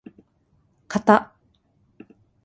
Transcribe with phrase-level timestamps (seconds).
[0.89, 1.33] かた